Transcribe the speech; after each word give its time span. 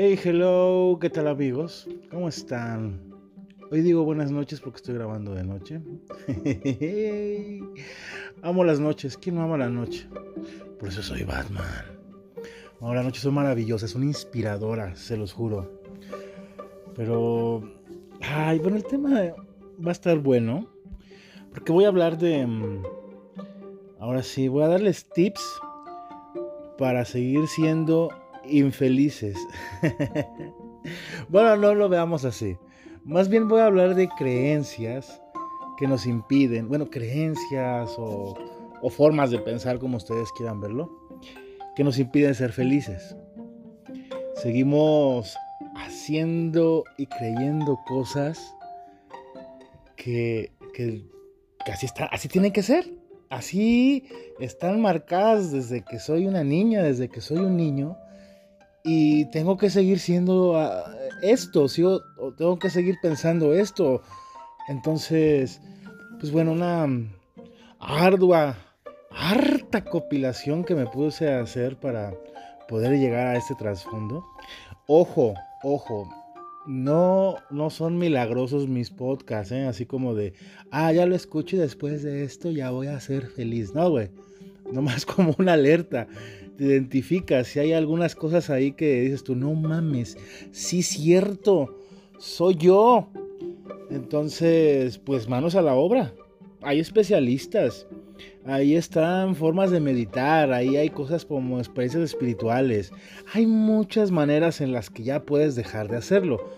Hey, 0.00 0.16
hello, 0.22 0.96
¿qué 1.00 1.10
tal 1.10 1.26
amigos? 1.26 1.88
¿Cómo 2.08 2.28
están? 2.28 3.00
Hoy 3.72 3.80
digo 3.80 4.04
buenas 4.04 4.30
noches 4.30 4.60
porque 4.60 4.76
estoy 4.76 4.94
grabando 4.94 5.34
de 5.34 5.42
noche. 5.42 5.80
amo 8.42 8.62
las 8.62 8.78
noches, 8.78 9.18
¿quién 9.18 9.34
no 9.34 9.42
ama 9.42 9.58
la 9.58 9.68
noche? 9.68 10.06
Por 10.78 10.90
eso 10.90 11.02
soy 11.02 11.24
Batman. 11.24 11.98
Amo 12.80 12.94
las 12.94 13.04
noches 13.06 13.22
son 13.22 13.34
maravillosas, 13.34 13.90
son 13.90 14.04
inspiradoras, 14.04 15.00
se 15.00 15.16
los 15.16 15.32
juro. 15.32 15.80
Pero, 16.94 17.68
ay, 18.20 18.60
bueno, 18.60 18.76
el 18.76 18.84
tema 18.84 19.20
va 19.84 19.88
a 19.88 19.90
estar 19.90 20.16
bueno. 20.20 20.68
Porque 21.50 21.72
voy 21.72 21.86
a 21.86 21.88
hablar 21.88 22.18
de... 22.18 22.46
Mm, 22.46 22.84
ahora 23.98 24.22
sí, 24.22 24.46
voy 24.46 24.62
a 24.62 24.68
darles 24.68 25.08
tips 25.10 25.42
para 26.78 27.04
seguir 27.04 27.48
siendo 27.48 28.10
infelices. 28.50 29.36
bueno, 31.28 31.56
no 31.56 31.74
lo 31.74 31.88
veamos 31.88 32.24
así. 32.24 32.56
Más 33.04 33.28
bien 33.28 33.48
voy 33.48 33.60
a 33.60 33.66
hablar 33.66 33.94
de 33.94 34.08
creencias 34.08 35.20
que 35.78 35.86
nos 35.86 36.06
impiden, 36.06 36.68
bueno, 36.68 36.90
creencias 36.90 37.94
o, 37.96 38.36
formas 38.90 39.30
de 39.30 39.38
pensar 39.38 39.78
como 39.78 39.96
ustedes 39.96 40.30
quieran 40.32 40.60
verlo, 40.60 40.90
que 41.76 41.84
nos 41.84 41.98
impiden 41.98 42.34
ser 42.34 42.52
felices. 42.52 43.16
Seguimos 44.34 45.36
haciendo 45.76 46.84
y 46.96 47.06
creyendo 47.06 47.78
cosas 47.86 48.54
que, 49.96 50.52
que, 50.74 51.04
está, 51.82 52.06
así 52.06 52.28
tienen 52.28 52.52
que 52.52 52.62
ser. 52.62 52.92
Así 53.30 54.04
están 54.40 54.80
marcadas 54.80 55.52
desde 55.52 55.84
que 55.84 55.98
soy 55.98 56.26
una 56.26 56.42
niña, 56.42 56.82
desde 56.82 57.08
que 57.08 57.20
soy 57.20 57.38
un 57.38 57.56
niño 57.56 57.96
y 58.88 59.26
tengo 59.26 59.58
que 59.58 59.68
seguir 59.68 59.98
siendo 59.98 60.56
ah, 60.56 60.90
esto, 61.20 61.68
¿sí? 61.68 61.82
o, 61.84 62.00
tengo 62.38 62.58
que 62.58 62.70
seguir 62.70 62.96
pensando 63.02 63.52
esto. 63.52 64.00
Entonces, 64.66 65.60
pues 66.18 66.32
bueno, 66.32 66.52
una 66.52 66.86
ardua, 67.78 68.56
harta 69.10 69.84
compilación 69.84 70.64
que 70.64 70.74
me 70.74 70.86
puse 70.86 71.30
a 71.30 71.40
hacer 71.40 71.76
para 71.76 72.14
poder 72.66 72.98
llegar 72.98 73.26
a 73.26 73.36
este 73.36 73.54
trasfondo. 73.54 74.24
Ojo, 74.86 75.34
ojo, 75.62 76.08
no, 76.66 77.36
no 77.50 77.68
son 77.68 77.98
milagrosos 77.98 78.68
mis 78.68 78.88
podcasts, 78.88 79.52
¿eh? 79.52 79.66
así 79.66 79.84
como 79.84 80.14
de, 80.14 80.32
ah, 80.70 80.90
ya 80.92 81.04
lo 81.04 81.14
escucho 81.14 81.56
y 81.56 81.58
después 81.58 82.02
de 82.02 82.24
esto 82.24 82.50
ya 82.50 82.70
voy 82.70 82.86
a 82.86 82.98
ser 83.00 83.26
feliz. 83.26 83.74
No, 83.74 83.90
güey, 83.90 84.08
nomás 84.72 85.04
como 85.06 85.34
una 85.38 85.52
alerta 85.52 86.08
te 86.58 86.64
identificas, 86.64 87.46
si 87.46 87.60
hay 87.60 87.72
algunas 87.72 88.16
cosas 88.16 88.50
ahí 88.50 88.72
que 88.72 89.02
dices 89.02 89.22
tú, 89.22 89.36
no 89.36 89.54
mames, 89.54 90.18
sí 90.50 90.82
cierto, 90.82 91.76
soy 92.18 92.56
yo. 92.56 93.08
Entonces, 93.90 94.98
pues 94.98 95.28
manos 95.28 95.54
a 95.54 95.62
la 95.62 95.74
obra. 95.74 96.12
Hay 96.60 96.80
especialistas, 96.80 97.86
ahí 98.44 98.74
están 98.74 99.36
formas 99.36 99.70
de 99.70 99.78
meditar, 99.78 100.52
ahí 100.52 100.76
hay 100.76 100.90
cosas 100.90 101.24
como 101.24 101.60
experiencias 101.60 102.02
espirituales. 102.02 102.90
Hay 103.32 103.46
muchas 103.46 104.10
maneras 104.10 104.60
en 104.60 104.72
las 104.72 104.90
que 104.90 105.04
ya 105.04 105.22
puedes 105.22 105.54
dejar 105.54 105.88
de 105.88 105.98
hacerlo. 105.98 106.50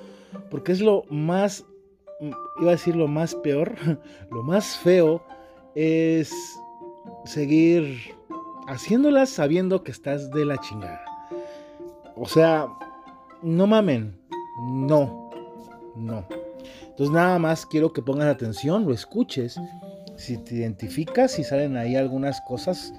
Porque 0.51 0.73
es 0.73 0.81
lo 0.81 1.05
más, 1.11 1.67
iba 2.59 2.71
a 2.71 2.77
decir 2.77 2.97
lo 2.97 3.07
más 3.07 3.35
peor, 3.35 3.75
lo 4.31 4.43
más 4.43 4.79
feo 4.79 5.23
es 5.75 6.33
seguir 7.27 7.99
haciéndolas 8.71 9.31
sabiendo 9.31 9.83
que 9.83 9.91
estás 9.91 10.31
de 10.31 10.45
la 10.45 10.57
chingada. 10.59 11.05
O 12.17 12.27
sea, 12.27 12.69
no 13.43 13.67
mamen, 13.67 14.17
no, 14.63 15.31
no. 15.97 16.25
Entonces 16.83 17.11
nada 17.11 17.39
más 17.39 17.67
quiero 17.67 17.93
que 17.93 18.03
pongas 18.03 18.29
atención, 18.29 18.85
lo 18.87 18.93
escuches. 18.93 19.57
Si 20.17 20.37
te 20.39 20.57
identificas, 20.57 21.33
si 21.33 21.45
salen 21.45 21.77
ahí 21.77 21.97
algunas 21.97 22.41
cosas, 22.43 22.93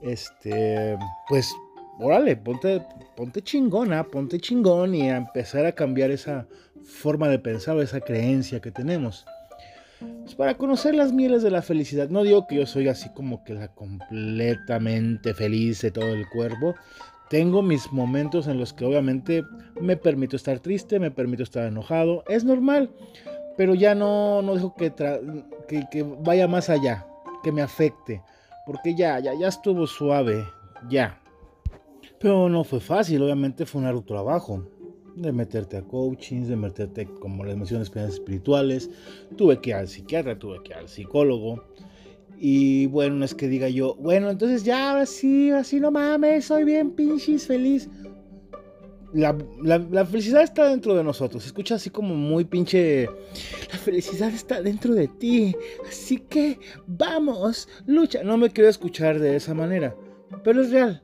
este, 0.00 0.98
pues, 1.28 1.54
órale, 2.00 2.36
ponte, 2.36 2.82
ponte 3.14 3.42
chingona, 3.42 4.02
ponte 4.04 4.40
chingón 4.40 4.94
y 4.94 5.10
a 5.10 5.16
empezar 5.16 5.64
a 5.66 5.72
cambiar 5.72 6.10
esa 6.10 6.48
forma 6.82 7.28
de 7.28 7.38
pensar 7.38 7.76
o 7.76 7.82
esa 7.82 8.00
creencia 8.00 8.60
que 8.60 8.70
tenemos. 8.70 9.26
Pues, 10.24 10.36
para 10.36 10.56
conocer 10.56 10.94
las 10.94 11.12
mieles 11.12 11.42
de 11.42 11.50
la 11.50 11.60
felicidad. 11.60 12.08
No 12.08 12.22
digo 12.22 12.46
que 12.46 12.56
yo 12.56 12.66
soy 12.66 12.88
así 12.88 13.10
como 13.10 13.44
que 13.44 13.52
la 13.52 13.68
completamente 13.68 15.34
feliz 15.34 15.82
de 15.82 15.90
todo 15.90 16.14
el 16.14 16.26
cuerpo. 16.30 16.74
Tengo 17.28 17.60
mis 17.60 17.92
momentos 17.92 18.46
en 18.48 18.58
los 18.58 18.72
que 18.72 18.86
obviamente 18.86 19.44
me 19.80 19.98
permito 19.98 20.36
estar 20.36 20.60
triste, 20.60 20.98
me 20.98 21.10
permito 21.10 21.42
estar 21.42 21.66
enojado. 21.66 22.24
Es 22.26 22.42
normal, 22.42 22.90
pero 23.58 23.74
ya 23.74 23.94
no, 23.94 24.40
no 24.40 24.54
dejo 24.54 24.74
que, 24.74 24.92
que, 25.68 26.02
vaya 26.20 26.48
más 26.48 26.70
allá, 26.70 27.06
que 27.42 27.52
me 27.52 27.60
afecte. 27.60 28.22
Porque 28.66 28.94
ya, 28.94 29.18
ya, 29.20 29.34
ya 29.38 29.48
estuvo 29.48 29.86
suave, 29.86 30.42
ya. 30.88 31.20
Pero 32.18 32.48
no 32.48 32.64
fue 32.64 32.80
fácil, 32.80 33.22
obviamente 33.22 33.66
fue 33.66 33.82
un 33.82 33.88
arduo 33.88 34.04
trabajo 34.04 34.66
de 35.16 35.32
meterte 35.32 35.76
a 35.76 35.82
coachings, 35.82 36.48
de 36.48 36.56
meterte, 36.56 37.06
como 37.20 37.44
les 37.44 37.56
mencioné, 37.56 37.82
experiencias 37.82 38.20
espirituales. 38.20 38.90
Tuve 39.36 39.60
que 39.60 39.70
ir 39.70 39.76
al 39.76 39.88
psiquiatra, 39.88 40.38
tuve 40.38 40.62
que 40.62 40.72
ir 40.72 40.78
al 40.78 40.88
psicólogo. 40.88 41.64
Y 42.36 42.86
bueno, 42.86 43.16
no 43.16 43.24
es 43.24 43.34
que 43.34 43.48
diga 43.48 43.68
yo, 43.68 43.94
bueno, 43.96 44.30
entonces 44.30 44.64
ya, 44.64 44.90
ahora 44.90 45.06
sí, 45.06 45.52
no 45.80 45.90
mames, 45.90 46.46
soy 46.46 46.64
bien 46.64 46.90
pinches 46.90 47.46
feliz. 47.46 47.88
La, 49.12 49.36
la, 49.62 50.04
felicidad 50.04 50.42
está 50.42 50.68
dentro 50.68 50.96
de 50.96 51.04
nosotros. 51.04 51.46
escucha 51.46 51.76
así 51.76 51.88
como 51.88 52.16
muy 52.16 52.44
pinche. 52.44 53.08
La 53.70 53.78
felicidad 53.78 54.28
está 54.30 54.60
dentro 54.60 54.92
de 54.92 55.06
ti. 55.06 55.54
Así 55.88 56.18
que 56.18 56.58
vamos, 56.88 57.68
lucha. 57.86 58.24
No 58.24 58.36
me 58.36 58.50
quiero 58.50 58.68
escuchar 58.68 59.20
de 59.20 59.36
esa 59.36 59.54
manera. 59.54 59.94
Pero 60.42 60.62
es 60.62 60.72
real. 60.72 61.00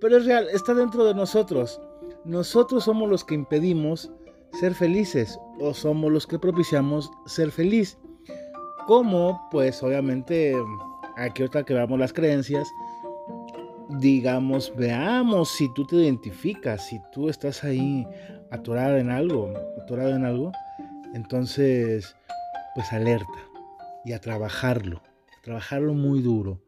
Pero 0.00 0.16
es 0.16 0.26
real. 0.26 0.48
Está 0.52 0.74
dentro 0.74 1.04
de 1.04 1.14
nosotros 1.14 1.80
nosotros 2.24 2.84
somos 2.84 3.08
los 3.08 3.24
que 3.24 3.34
impedimos 3.34 4.10
ser 4.52 4.74
felices 4.74 5.38
o 5.60 5.74
somos 5.74 6.12
los 6.12 6.26
que 6.26 6.38
propiciamos 6.38 7.10
ser 7.26 7.50
feliz. 7.50 7.98
Como, 8.86 9.48
pues 9.50 9.82
obviamente, 9.82 10.54
aquí 11.16 11.42
otra 11.42 11.62
que 11.62 11.74
veamos 11.74 11.98
las 11.98 12.12
creencias, 12.12 12.68
digamos, 13.98 14.72
veamos 14.76 15.50
si 15.50 15.72
tú 15.74 15.86
te 15.86 15.96
identificas, 15.96 16.86
si 16.86 17.00
tú 17.12 17.28
estás 17.28 17.64
ahí 17.64 18.06
atorado 18.50 18.96
en 18.96 19.10
algo, 19.10 19.52
atorado 19.80 20.14
en 20.14 20.24
algo, 20.24 20.52
entonces, 21.14 22.16
pues 22.74 22.92
alerta 22.92 23.48
y 24.04 24.12
a 24.12 24.20
trabajarlo, 24.20 25.02
trabajarlo 25.42 25.94
muy 25.94 26.20
duro. 26.20 26.60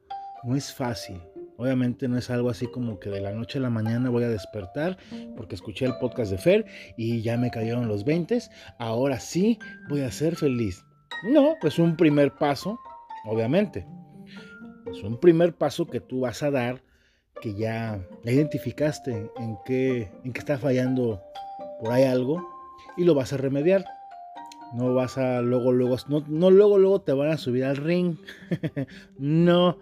No 0.43 0.57
es 0.57 0.73
fácil, 0.73 1.21
Obviamente 1.61 2.09
no 2.09 2.17
es 2.17 2.31
algo 2.31 2.49
así 2.49 2.69
como 2.69 2.99
que 2.99 3.11
de 3.11 3.21
la 3.21 3.33
noche 3.33 3.59
a 3.59 3.61
la 3.61 3.69
mañana 3.69 4.09
voy 4.09 4.25
a 4.25 4.31
despertar 4.31 4.97
porque 5.37 5.57
escuché 5.57 5.85
el 5.85 5.99
podcast 5.99 6.31
de 6.31 6.39
Fer 6.39 6.65
y 6.97 7.21
ya 7.21 7.37
me 7.37 7.51
cayeron 7.51 7.87
los 7.87 8.07
20. 8.07 8.41
Ahora 8.79 9.21
sí 9.21 9.59
voy 9.91 10.01
a 10.01 10.11
ser 10.11 10.37
feliz. 10.37 10.83
No, 11.23 11.57
es 11.63 11.79
un 11.79 11.99
primer 11.99 12.33
paso, 12.33 12.81
obviamente. 13.27 13.87
Es 14.91 15.03
un 15.03 15.21
primer 15.21 15.55
paso 15.55 15.87
que 15.87 16.01
tú 16.01 16.21
vas 16.21 16.43
a 16.43 16.51
dar 16.51 16.83
que 17.43 17.53
ya 17.53 18.09
identificaste 18.25 19.31
en 19.37 19.59
qué, 19.67 20.11
en 20.25 20.33
qué 20.33 20.39
está 20.39 20.57
fallando 20.57 21.21
por 21.79 21.93
ahí 21.93 22.05
algo 22.05 22.43
y 22.97 23.05
lo 23.05 23.15
vas 23.15 23.35
a 23.35 23.37
remediar. 23.37 23.85
No 24.73 24.95
vas 24.95 25.19
a 25.19 25.43
luego, 25.43 25.73
luego, 25.73 25.97
no, 26.09 26.25
no 26.27 26.51
luego, 26.51 26.79
luego 26.79 27.03
te 27.03 27.13
van 27.13 27.33
a 27.33 27.37
subir 27.37 27.65
al 27.67 27.77
ring. 27.77 28.17
no, 29.19 29.77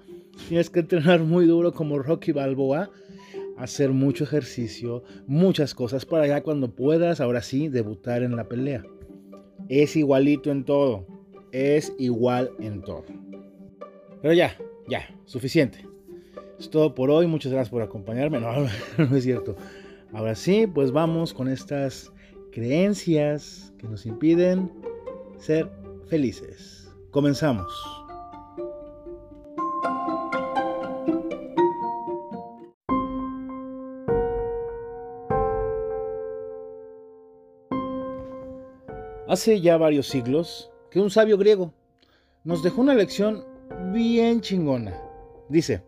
Tienes 0.47 0.71
que 0.71 0.81
entrenar 0.81 1.21
muy 1.21 1.47
duro 1.47 1.73
como 1.73 1.99
Rocky 1.99 2.33
Balboa, 2.33 2.91
hacer 3.57 3.91
mucho 3.91 4.25
ejercicio, 4.25 5.03
muchas 5.27 5.75
cosas 5.75 6.07
para 6.07 6.27
ya 6.27 6.43
cuando 6.43 6.71
puedas, 6.71 7.21
ahora 7.21 7.43
sí, 7.43 7.69
debutar 7.69 8.23
en 8.23 8.37
la 8.37 8.49
pelea. 8.49 8.85
Es 9.69 9.97
igualito 9.97 10.51
en 10.51 10.65
todo. 10.65 11.07
Es 11.53 11.93
igual 11.99 12.51
en 12.61 12.83
todo. 12.83 13.05
Pero 14.23 14.35
ya, 14.35 14.57
ya, 14.89 15.15
suficiente. 15.25 15.87
Es 16.59 16.71
todo 16.71 16.95
por 16.95 17.11
hoy. 17.11 17.27
Muchas 17.27 17.53
gracias 17.53 17.71
por 17.71 17.83
acompañarme. 17.83 18.41
No, 18.41 18.53
no 18.99 19.17
es 19.17 19.25
cierto. 19.25 19.57
Ahora 20.13 20.35
sí, 20.35 20.67
pues 20.67 20.93
vamos 20.93 21.35
con 21.35 21.49
estas 21.49 22.13
creencias 22.53 23.73
que 23.79 23.89
nos 23.89 24.07
impiden 24.07 24.73
ser 25.39 25.71
felices. 26.09 26.91
Comenzamos. 27.11 27.98
Hace 39.29 39.61
ya 39.61 39.77
varios 39.77 40.09
siglos 40.09 40.71
que 40.91 41.01
un 41.01 41.11
sabio 41.11 41.37
griego 41.37 41.75
nos 42.45 42.63
dejó 42.63 42.81
una 42.81 42.95
lección 42.95 43.45
bien 43.93 44.41
chingona. 44.41 44.99
Dice, 45.51 45.83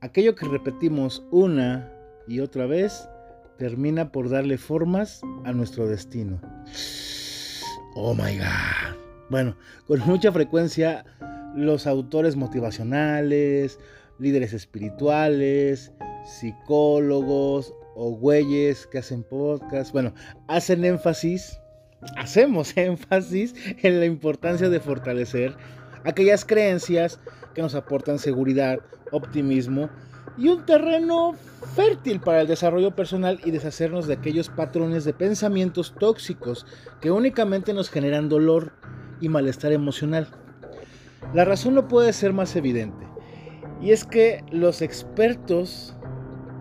aquello 0.00 0.34
que 0.34 0.48
repetimos 0.48 1.22
una 1.30 1.92
y 2.26 2.40
otra 2.40 2.64
vez 2.64 3.06
termina 3.58 4.10
por 4.10 4.30
darle 4.30 4.56
formas 4.56 5.20
a 5.44 5.52
nuestro 5.52 5.86
destino. 5.86 6.40
Oh 7.94 8.14
my 8.14 8.38
god. 8.38 8.96
Bueno, 9.28 9.54
con 9.86 10.00
mucha 10.06 10.32
frecuencia 10.32 11.04
los 11.54 11.86
autores 11.86 12.36
motivacionales, 12.36 13.78
líderes 14.18 14.54
espirituales, 14.54 15.92
psicólogos 16.24 17.74
o 17.96 18.12
güeyes 18.12 18.86
que 18.86 18.96
hacen 18.96 19.24
podcast, 19.24 19.92
bueno, 19.92 20.14
hacen 20.48 20.86
énfasis, 20.86 21.60
hacemos 22.16 22.72
énfasis 22.76 23.54
en 23.82 24.00
la 24.00 24.06
importancia 24.06 24.68
de 24.68 24.80
fortalecer 24.80 25.56
aquellas 26.04 26.44
creencias 26.44 27.18
que 27.54 27.62
nos 27.62 27.74
aportan 27.74 28.18
seguridad, 28.18 28.80
optimismo 29.10 29.90
y 30.38 30.48
un 30.48 30.64
terreno 30.64 31.34
fértil 31.74 32.20
para 32.20 32.42
el 32.42 32.46
desarrollo 32.46 32.94
personal 32.94 33.40
y 33.44 33.50
deshacernos 33.50 34.06
de 34.06 34.14
aquellos 34.14 34.48
patrones 34.48 35.04
de 35.04 35.12
pensamientos 35.12 35.94
tóxicos 35.98 36.66
que 37.00 37.10
únicamente 37.10 37.74
nos 37.74 37.90
generan 37.90 38.28
dolor 38.28 38.72
y 39.20 39.28
malestar 39.28 39.72
emocional. 39.72 40.28
La 41.34 41.44
razón 41.44 41.74
no 41.74 41.88
puede 41.88 42.12
ser 42.12 42.32
más 42.32 42.56
evidente. 42.56 43.06
Y 43.82 43.92
es 43.92 44.04
que 44.04 44.44
los 44.50 44.82
expertos 44.82 45.94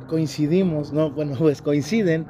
coincidimos, 0.08 0.92
no, 0.92 1.12
bueno, 1.12 1.36
pues 1.40 1.62
coinciden 1.62 2.28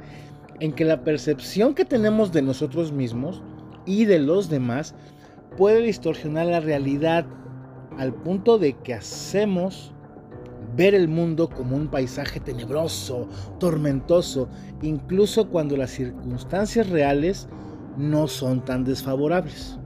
en 0.59 0.73
que 0.73 0.85
la 0.85 1.03
percepción 1.03 1.73
que 1.73 1.85
tenemos 1.85 2.31
de 2.31 2.41
nosotros 2.41 2.91
mismos 2.91 3.41
y 3.85 4.05
de 4.05 4.19
los 4.19 4.49
demás 4.49 4.95
puede 5.57 5.81
distorsionar 5.81 6.47
la 6.47 6.59
realidad 6.59 7.25
al 7.97 8.13
punto 8.13 8.57
de 8.57 8.73
que 8.73 8.93
hacemos 8.93 9.93
ver 10.75 10.93
el 10.93 11.07
mundo 11.07 11.49
como 11.49 11.75
un 11.75 11.87
paisaje 11.87 12.39
tenebroso, 12.39 13.27
tormentoso, 13.59 14.47
incluso 14.81 15.49
cuando 15.49 15.75
las 15.75 15.91
circunstancias 15.91 16.89
reales 16.89 17.49
no 17.97 18.27
son 18.27 18.63
tan 18.63 18.85
desfavorables. 18.85 19.77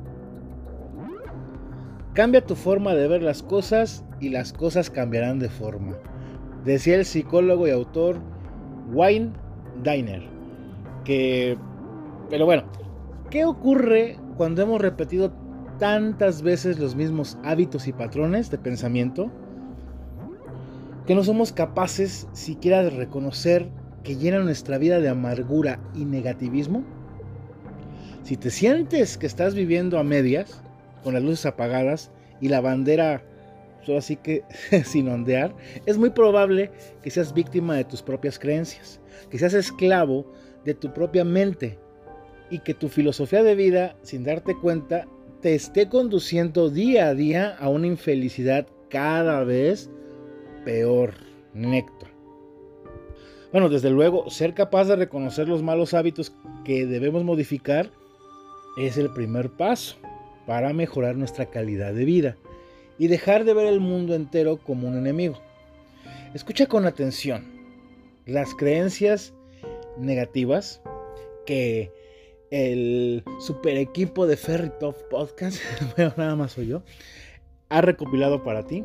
Cambia 2.14 2.46
tu 2.46 2.56
forma 2.56 2.94
de 2.94 3.08
ver 3.08 3.24
las 3.24 3.42
cosas 3.42 4.06
y 4.20 4.30
las 4.30 4.54
cosas 4.54 4.92
cambiarán 4.92 5.40
de 5.40 5.50
forma. 5.50 5.98
Decía 6.64 6.96
el 6.96 7.06
psicólogo 7.06 7.68
y 7.68 7.72
autor 7.72 8.20
Wayne 8.92 9.34
Diner. 9.84 10.33
Que... 11.04 11.58
Pero 12.30 12.46
bueno, 12.46 12.64
¿qué 13.30 13.46
ocurre 13.46 14.18
cuando 14.38 14.62
hemos 14.62 14.82
repetido 14.82 15.32
tantas 15.80 16.42
veces 16.42 16.80
los 16.80 16.96
mismos 16.96 17.38
hábitos 17.44 17.88
y 17.88 17.94
patrones 17.94 18.50
de 18.50 18.58
pensamiento? 18.58 19.32
Que 21.06 21.16
no 21.16 21.24
somos 21.24 21.52
capaces 21.52 22.28
siquiera 22.32 22.84
de 22.84 22.90
reconocer 22.90 23.70
que 24.04 24.16
llena 24.16 24.40
nuestra 24.40 24.78
vida 24.78 25.00
de 25.00 25.10
amargura 25.10 25.80
y 25.94 26.06
negativismo. 26.06 26.84
Si 28.24 28.38
te 28.38 28.50
sientes 28.50 29.18
que 29.18 29.26
estás 29.26 29.54
viviendo 29.54 30.00
a 30.00 30.04
medias, 30.04 30.62
con 31.04 31.14
las 31.14 31.24
luces 31.24 31.46
apagadas 31.46 32.12
y 32.40 32.48
la 32.48 32.62
bandera 32.62 33.24
solo 33.86 33.98
así 33.98 34.16
que 34.16 34.44
sin 34.86 35.10
ondear, 35.10 35.56
es 35.86 35.98
muy 35.98 36.10
probable 36.10 36.72
que 37.02 37.10
seas 37.10 37.34
víctima 37.34 37.76
de 37.76 37.84
tus 37.84 38.02
propias 38.02 38.40
creencias, 38.40 39.00
que 39.30 39.38
seas 39.38 39.54
esclavo 39.54 40.32
de 40.66 40.74
tu 40.74 40.94
propia 40.94 41.24
mente 41.24 41.78
y 42.50 42.60
que 42.60 42.74
tu 42.74 42.90
filosofía 42.90 43.44
de 43.44 43.56
vida, 43.56 43.96
sin 44.04 44.24
darte 44.24 44.56
cuenta, 44.56 45.08
te 45.42 45.56
esté 45.56 45.90
conduciendo 45.90 46.70
día 46.70 47.08
a 47.08 47.14
día 47.14 47.56
a 47.58 47.70
una 47.70 47.88
infelicidad 47.88 48.68
cada 48.90 49.44
vez 49.44 49.90
peor, 50.64 51.16
Néctor. 51.54 52.10
Bueno, 53.52 53.70
desde 53.70 53.90
luego, 53.90 54.30
ser 54.30 54.54
capaz 54.54 54.86
de 54.86 54.96
reconocer 54.96 55.48
los 55.48 55.62
malos 55.62 55.94
hábitos 55.94 56.34
que 56.64 56.86
debemos 56.86 57.24
modificar 57.24 57.92
es 58.78 58.98
el 58.98 59.12
primer 59.12 59.52
paso 59.52 59.98
para 60.48 60.74
mejorar 60.74 61.16
nuestra 61.16 61.46
calidad 61.48 61.94
de 61.94 62.06
vida 62.06 62.38
y 62.98 63.08
dejar 63.08 63.44
de 63.44 63.54
ver 63.54 63.68
el 63.68 63.80
mundo 63.80 64.16
entero 64.16 64.58
como 64.58 64.88
un 64.88 64.98
enemigo. 64.98 65.40
Escucha 66.34 66.66
con 66.66 66.86
atención 66.86 67.46
las 68.26 68.56
creencias 68.56 69.34
negativas 69.98 70.82
que 71.46 71.92
el 72.52 73.24
super 73.40 73.78
equipo 73.78 74.28
de 74.28 74.38
Ferry 74.38 74.72
Top 74.80 74.96
Podcast, 75.10 75.58
bueno, 75.98 76.14
nada 76.18 76.36
más 76.36 76.52
soy 76.52 76.68
yo, 76.68 76.84
ha 77.70 77.82
recopilado 77.82 78.44
para 78.44 78.66
ti. 78.66 78.84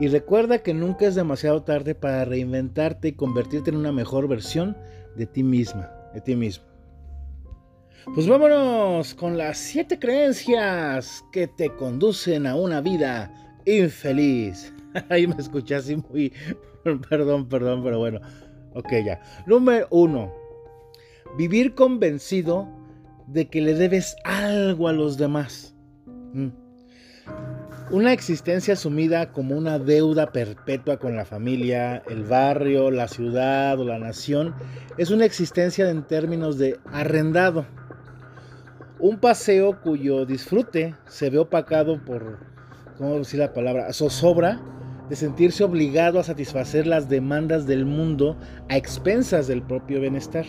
Y 0.00 0.08
recuerda 0.08 0.58
que 0.58 0.74
nunca 0.74 1.06
es 1.06 1.14
demasiado 1.14 1.62
tarde 1.62 1.94
para 1.94 2.24
reinventarte 2.24 3.08
y 3.08 3.12
convertirte 3.12 3.70
en 3.70 3.76
una 3.76 3.92
mejor 3.92 4.28
versión 4.28 4.76
de 5.16 5.26
ti 5.26 5.42
misma, 5.42 5.90
de 6.12 6.20
ti 6.20 6.36
mismo. 6.36 6.64
Pues 8.14 8.28
vámonos 8.28 9.14
con 9.14 9.38
las 9.38 9.56
siete 9.56 9.98
creencias 9.98 11.24
que 11.32 11.46
te 11.46 11.70
conducen 11.70 12.46
a 12.46 12.54
una 12.54 12.80
vida 12.80 13.32
infeliz. 13.64 14.74
Ahí 15.08 15.26
me 15.26 15.36
escuché 15.36 15.76
así 15.76 15.96
muy... 15.96 16.32
Perdón, 17.08 17.48
perdón, 17.48 17.82
pero 17.82 17.98
bueno. 17.98 18.20
Ok, 18.74 18.92
ya. 19.04 19.20
Número 19.46 19.86
uno. 19.90 20.32
Vivir 21.36 21.74
convencido 21.74 22.68
de 23.26 23.48
que 23.48 23.60
le 23.60 23.74
debes 23.74 24.16
algo 24.24 24.88
a 24.88 24.92
los 24.92 25.16
demás. 25.16 25.74
Mm. 26.32 26.48
Una 27.90 28.12
existencia 28.12 28.74
asumida 28.74 29.32
como 29.32 29.56
una 29.56 29.78
deuda 29.78 30.32
perpetua 30.32 30.98
con 30.98 31.16
la 31.16 31.24
familia, 31.24 32.02
el 32.08 32.24
barrio, 32.24 32.90
la 32.90 33.08
ciudad 33.08 33.78
o 33.78 33.84
la 33.84 33.98
nación 33.98 34.54
es 34.98 35.10
una 35.10 35.24
existencia 35.24 35.88
en 35.90 36.02
términos 36.02 36.58
de 36.58 36.78
arrendado 36.92 37.66
un 39.04 39.18
paseo 39.18 39.82
cuyo 39.82 40.24
disfrute 40.24 40.94
se 41.08 41.28
ve 41.28 41.38
opacado 41.38 42.02
por, 42.02 42.38
¿cómo 42.96 43.18
decir 43.18 43.40
la 43.40 43.52
palabra?, 43.52 43.92
zozobra 43.92 44.62
de 45.08 45.16
sentirse 45.16 45.64
obligado 45.64 46.18
a 46.18 46.24
satisfacer 46.24 46.86
las 46.86 47.08
demandas 47.08 47.66
del 47.66 47.86
mundo 47.86 48.36
a 48.68 48.76
expensas 48.76 49.46
del 49.46 49.62
propio 49.62 50.00
bienestar. 50.00 50.46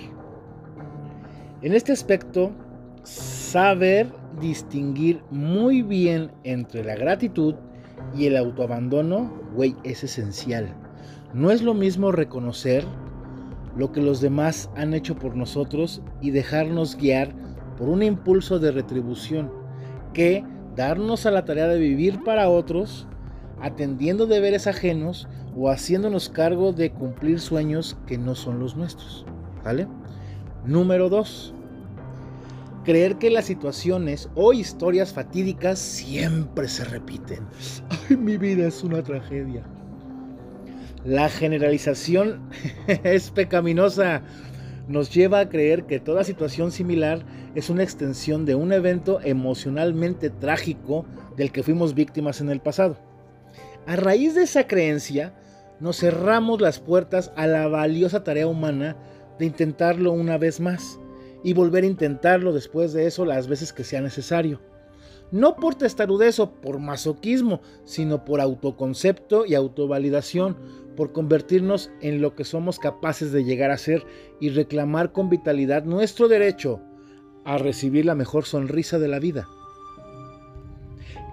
En 1.62 1.74
este 1.74 1.92
aspecto, 1.92 2.52
saber 3.04 4.08
distinguir 4.40 5.22
muy 5.32 5.82
bien 5.82 6.32
entre 6.44 6.84
la 6.84 6.96
gratitud 6.96 7.56
y 8.16 8.26
el 8.26 8.38
autoabandono, 8.38 9.32
güey, 9.54 9.76
es 9.84 10.04
esencial. 10.04 10.74
No 11.34 11.52
es 11.52 11.62
lo 11.62 11.74
mismo 11.74 12.12
reconocer 12.12 12.86
lo 13.76 13.92
que 13.92 14.02
los 14.02 14.22
demás 14.22 14.70
han 14.76 14.94
hecho 14.94 15.16
por 15.16 15.36
nosotros 15.36 16.02
y 16.22 16.32
dejarnos 16.32 16.96
guiar 16.96 17.34
por 17.78 17.90
un 17.90 18.04
impulso 18.04 18.60
de 18.60 18.72
retribución 18.72 19.52
que 20.14 20.44
darnos 20.76 21.26
a 21.26 21.32
la 21.32 21.46
tarea 21.46 21.68
de 21.68 21.80
vivir 21.80 22.24
para 22.24 22.50
otros, 22.50 23.08
atendiendo 23.62 24.28
deberes 24.28 24.68
ajenos 24.68 25.28
o 25.56 25.70
haciéndonos 25.70 26.30
cargo 26.30 26.74
de 26.74 26.92
cumplir 26.92 27.40
sueños 27.40 27.98
que 28.08 28.18
no 28.18 28.36
son 28.36 28.60
los 28.60 28.76
nuestros. 28.76 29.26
¿Vale? 29.64 29.88
Número 30.66 31.10
2. 31.10 31.54
Creer 32.84 33.18
que 33.18 33.32
las 33.32 33.46
situaciones 33.46 34.30
o 34.36 34.54
historias 34.54 35.14
fatídicas 35.14 35.80
siempre 35.80 36.68
se 36.68 36.86
repiten. 36.86 37.48
Ay, 38.10 38.18
mi 38.18 38.38
vida 38.38 38.68
es 38.68 38.84
una 38.84 39.02
tragedia. 39.02 39.64
La 41.04 41.30
generalización 41.30 42.42
es 43.04 43.32
pecaminosa 43.32 44.22
nos 44.88 45.12
lleva 45.14 45.40
a 45.40 45.50
creer 45.50 45.86
que 45.86 46.00
toda 46.00 46.24
situación 46.24 46.72
similar 46.72 47.26
es 47.56 47.70
una 47.70 47.84
extensión 47.84 48.46
de 48.46 48.56
un 48.56 48.72
evento 48.72 49.20
emocionalmente 49.22 50.30
trágico 50.30 51.06
del 51.36 51.52
que 51.52 51.64
fuimos 51.64 51.96
víctimas 51.96 52.42
en 52.42 52.50
el 52.50 52.60
pasado. 52.60 52.98
A 53.88 53.96
raíz 53.96 54.34
de 54.34 54.44
esa 54.44 54.68
creencia, 54.68 55.34
nos 55.80 55.98
cerramos 55.98 56.62
las 56.62 56.80
puertas 56.80 57.32
a 57.36 57.46
la 57.48 57.68
valiosa 57.68 58.24
tarea 58.24 58.48
humana 58.48 58.96
de 59.38 59.46
intentarlo 59.46 60.12
una 60.12 60.38
vez 60.38 60.60
más 60.60 61.00
y 61.44 61.54
volver 61.54 61.84
a 61.84 61.88
intentarlo 61.88 62.54
después 62.54 62.94
de 62.94 63.06
eso 63.06 63.26
las 63.26 63.48
veces 63.48 63.74
que 63.74 63.84
sea 63.84 64.02
necesario. 64.02 64.60
No 65.32 65.56
por 65.56 65.76
testarudez 65.76 66.40
o 66.40 66.54
por 66.54 66.80
masoquismo, 66.80 67.62
sino 67.84 68.26
por 68.26 68.42
autoconcepto 68.42 69.46
y 69.46 69.54
autovalidación, 69.54 70.58
por 70.96 71.12
convertirnos 71.12 71.92
en 72.02 72.22
lo 72.22 72.36
que 72.36 72.46
somos 72.46 72.80
capaces 72.80 73.32
de 73.32 73.44
llegar 73.44 73.70
a 73.70 73.78
ser 73.78 74.04
y 74.40 74.50
reclamar 74.50 75.12
con 75.12 75.30
vitalidad 75.30 75.84
nuestro 75.84 76.28
derecho 76.28 76.82
a 77.44 77.58
recibir 77.58 78.06
la 78.06 78.16
mejor 78.16 78.46
sonrisa 78.46 78.98
de 78.98 79.08
la 79.08 79.20
vida. 79.20 79.48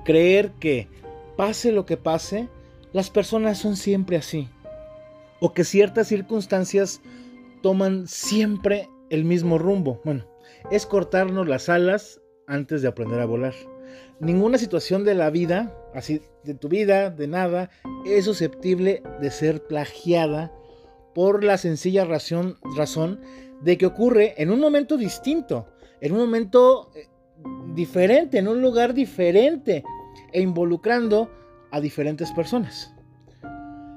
Creer 0.04 0.52
que, 0.58 0.88
pase 1.36 1.72
lo 1.72 1.86
que 1.86 1.96
pase, 1.96 2.48
las 2.92 3.10
personas 3.10 3.58
son 3.58 3.76
siempre 3.76 4.16
así, 4.16 4.48
o 5.40 5.52
que 5.52 5.64
ciertas 5.64 6.08
circunstancias 6.08 7.00
toman 7.62 8.06
siempre 8.06 8.88
el 9.10 9.24
mismo 9.24 9.58
rumbo. 9.58 10.00
Bueno, 10.04 10.26
es 10.70 10.86
cortarnos 10.86 11.48
las 11.48 11.68
alas 11.68 12.20
antes 12.46 12.82
de 12.82 12.88
aprender 12.88 13.20
a 13.20 13.26
volar. 13.26 13.54
Ninguna 14.20 14.58
situación 14.58 15.04
de 15.04 15.14
la 15.14 15.30
vida, 15.30 15.74
así 15.94 16.22
de 16.44 16.54
tu 16.54 16.68
vida, 16.68 17.10
de 17.10 17.26
nada, 17.26 17.70
es 18.06 18.24
susceptible 18.24 19.02
de 19.20 19.30
ser 19.30 19.66
plagiada 19.66 20.52
por 21.14 21.44
la 21.44 21.58
sencilla 21.58 22.04
razón, 22.04 22.56
razón 22.76 23.20
de 23.62 23.78
que 23.78 23.86
ocurre 23.86 24.34
en 24.38 24.50
un 24.50 24.60
momento 24.60 24.96
distinto, 24.96 25.66
en 26.00 26.12
un 26.12 26.18
momento 26.18 26.90
eh, 26.94 27.08
diferente, 27.74 28.38
en 28.38 28.48
un 28.48 28.62
lugar 28.62 28.94
diferente 28.94 29.84
e 30.32 30.40
involucrando 30.40 31.30
a 31.70 31.80
diferentes 31.80 32.30
personas. 32.32 32.94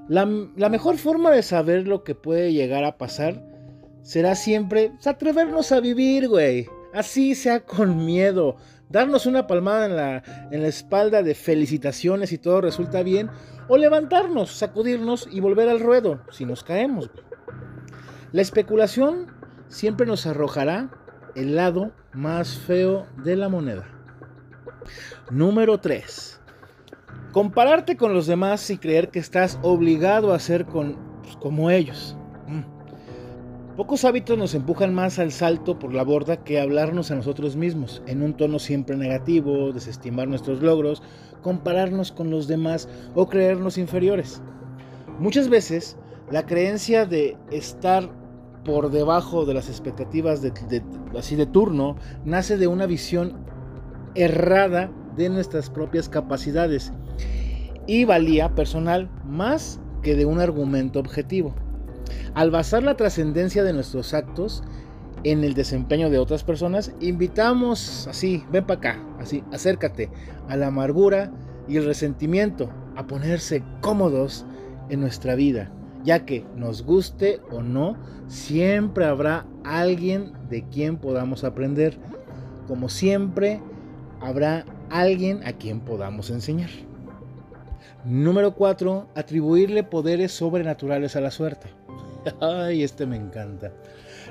La, 0.07 0.25
mejor 0.69 0.97
forma 0.97 1.31
de 1.31 1.41
saber 1.41 1.87
lo 1.87 2.03
que 2.03 2.13
puede 2.13 2.53
llegar 2.53 2.83
a 2.83 2.97
pasar 2.97 3.43
será 4.03 4.35
siempre 4.35 4.91
atrevernos 5.03 5.71
a 5.71 5.79
vivir, 5.79 6.27
güey. 6.27 6.67
Así 6.93 7.33
sea 7.33 7.61
con 7.61 8.05
miedo. 8.05 8.57
Darnos 8.89 9.25
una 9.25 9.47
palmada 9.47 9.87
en 9.87 9.95
la, 9.95 10.23
en 10.51 10.61
la 10.61 10.67
espalda 10.67 11.23
de 11.23 11.33
felicitaciones 11.33 12.31
y 12.31 12.37
todo 12.37 12.61
resulta 12.61 13.01
bien. 13.01 13.29
O 13.67 13.77
levantarnos, 13.77 14.51
sacudirnos 14.51 15.27
y 15.31 15.39
volver 15.39 15.69
al 15.69 15.79
ruedo 15.79 16.21
si 16.29 16.45
nos 16.45 16.63
caemos. 16.63 17.09
La 18.31 18.43
especulación 18.43 19.27
siempre 19.69 20.05
nos 20.05 20.27
arrojará 20.27 20.91
el 21.35 21.55
lado 21.55 21.93
más 22.13 22.57
feo 22.59 23.07
de 23.23 23.35
la 23.35 23.49
moneda. 23.49 23.87
Número 25.31 25.79
3. 25.79 26.39
Compararte 27.31 27.97
con 27.97 28.13
los 28.13 28.27
demás 28.27 28.69
y 28.69 28.77
creer 28.77 29.09
que 29.09 29.17
estás 29.17 29.57
obligado 29.63 30.33
a 30.33 30.39
ser 30.39 30.67
con, 30.67 30.97
pues, 31.23 31.35
como 31.37 31.71
ellos. 31.71 32.15
Mm. 32.47 33.75
Pocos 33.75 34.05
hábitos 34.05 34.37
nos 34.37 34.53
empujan 34.53 34.93
más 34.93 35.17
al 35.17 35.31
salto 35.31 35.79
por 35.79 35.95
la 35.95 36.03
borda 36.03 36.43
que 36.43 36.61
hablarnos 36.61 37.09
a 37.09 37.15
nosotros 37.15 37.55
mismos, 37.55 38.03
en 38.05 38.21
un 38.21 38.37
tono 38.37 38.59
siempre 38.59 38.95
negativo, 38.97 39.73
desestimar 39.73 40.27
nuestros 40.27 40.61
logros, 40.61 41.01
compararnos 41.41 42.11
con 42.11 42.29
los 42.29 42.47
demás 42.47 42.87
o 43.15 43.27
creernos 43.27 43.79
inferiores. 43.79 44.43
Muchas 45.17 45.49
veces 45.49 45.97
la 46.29 46.45
creencia 46.45 47.07
de 47.07 47.35
estar 47.49 48.07
por 48.63 48.91
debajo 48.91 49.43
de 49.45 49.55
las 49.55 49.69
expectativas 49.69 50.43
de, 50.43 50.53
así 51.17 51.35
de 51.35 51.47
turno 51.47 51.95
nace 52.25 52.57
de 52.57 52.67
una 52.67 52.85
visión 52.85 53.43
errada 54.13 54.91
de 55.15 55.29
nuestras 55.29 55.69
propias 55.69 56.09
capacidades 56.09 56.91
y 57.87 58.05
valía 58.05 58.55
personal 58.55 59.09
más 59.25 59.79
que 60.01 60.15
de 60.15 60.25
un 60.25 60.39
argumento 60.39 60.99
objetivo. 60.99 61.55
Al 62.33 62.51
basar 62.51 62.83
la 62.83 62.97
trascendencia 62.97 63.63
de 63.63 63.73
nuestros 63.73 64.13
actos 64.13 64.63
en 65.23 65.43
el 65.43 65.53
desempeño 65.53 66.09
de 66.09 66.19
otras 66.19 66.43
personas, 66.43 66.91
invitamos 66.99 68.07
así, 68.07 68.43
ven 68.51 68.65
para 68.65 68.77
acá, 68.77 69.03
así, 69.19 69.43
acércate 69.51 70.09
a 70.47 70.55
la 70.55 70.67
amargura 70.67 71.31
y 71.67 71.77
el 71.77 71.85
resentimiento, 71.85 72.69
a 72.95 73.07
ponerse 73.07 73.63
cómodos 73.81 74.45
en 74.89 75.01
nuestra 75.01 75.35
vida 75.35 75.71
ya 76.05 76.23
que 76.23 76.45
nos 76.55 76.83
guste 76.83 77.41
o 77.51 77.61
no, 77.61 77.97
siempre 78.27 79.05
habrá 79.05 79.45
alguien 79.63 80.33
de 80.49 80.63
quien 80.63 80.97
podamos 80.97 81.43
aprender. 81.43 81.97
Como 82.67 82.89
siempre, 82.89 83.59
habrá 84.21 84.65
alguien 84.89 85.41
a 85.45 85.53
quien 85.53 85.79
podamos 85.79 86.29
enseñar. 86.29 86.69
Número 88.03 88.55
4. 88.55 89.09
Atribuirle 89.15 89.83
poderes 89.83 90.31
sobrenaturales 90.31 91.15
a 91.15 91.21
la 91.21 91.31
suerte. 91.31 91.67
Ay, 92.41 92.83
este 92.83 93.05
me 93.05 93.15
encanta. 93.15 93.73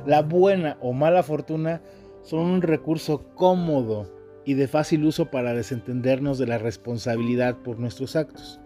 La 0.07 0.23
buena 0.23 0.77
o 0.81 0.93
mala 0.93 1.23
fortuna 1.23 1.83
son 2.23 2.41
un 2.41 2.63
recurso 2.63 3.25
cómodo 3.35 4.13
y 4.45 4.55
de 4.55 4.69
fácil 4.69 5.05
uso 5.05 5.31
para 5.31 5.55
desentendernos 5.55 6.39
de 6.39 6.47
la 6.47 6.59
responsabilidad 6.59 7.57
por 7.63 7.79
nuestros 7.79 8.17
actos 8.17 8.61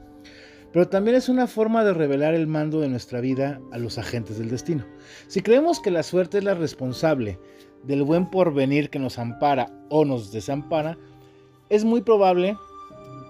pero 0.73 0.88
también 0.88 1.16
es 1.16 1.28
una 1.28 1.47
forma 1.47 1.85
de 1.85 1.95
revelar 1.95 2.35
el 2.35 2.47
mando 2.47 2.80
de 2.80 2.88
nuestra 2.88 3.21
vida 3.21 3.61
a 3.73 3.78
los 3.78 3.99
agentes 3.99 4.38
del 4.38 4.50
destino. 4.50 4.87
Si 5.26 5.40
creemos 5.40 5.80
que 5.80 5.90
la 5.90 6.02
suerte 6.02 6.38
es 6.38 6.45
la 6.45 6.54
responsable 6.54 7.38
del 7.85 8.02
buen 8.02 8.30
porvenir 8.30 8.90
que 8.90 8.99
nos 8.99 9.18
ampara 9.18 9.71
o 9.88 10.04
nos 10.04 10.30
desampara, 10.30 10.99
es 11.70 11.84
muy 11.84 12.00
probable 12.00 12.56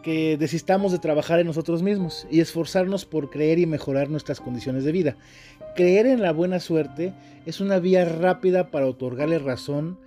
que 0.02 0.36
desistamos 0.36 0.92
de 0.92 0.98
trabajar 0.98 1.40
en 1.40 1.46
nosotros 1.46 1.82
mismos 1.82 2.26
y 2.30 2.40
esforzarnos 2.40 3.04
por 3.04 3.30
creer 3.30 3.58
y 3.58 3.66
mejorar 3.66 4.08
nuestras 4.08 4.40
condiciones 4.40 4.84
de 4.84 4.92
vida. 4.92 5.16
Creer 5.74 6.06
en 6.06 6.22
la 6.22 6.32
buena 6.32 6.60
suerte 6.60 7.12
es 7.46 7.60
una 7.60 7.78
vía 7.78 8.04
rápida 8.04 8.70
para 8.70 8.86
otorgarle 8.86 9.38
razón 9.38 9.98